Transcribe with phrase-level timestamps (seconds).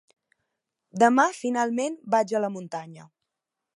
[1.03, 3.07] Demà finalment vaig a la muntanya.